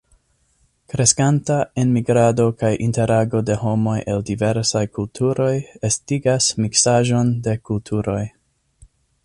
Kreskanta 0.93 1.57
enmigrado 1.81 2.47
kaj 2.61 2.71
interago 2.85 3.43
de 3.51 3.57
homoj 3.65 3.95
el 4.15 4.25
diversaj 4.31 4.83
kulturoj 4.99 5.53
estigas 5.91 6.49
miksaĵon 6.65 7.33
de 7.49 7.55
kulturoj. 7.71 8.21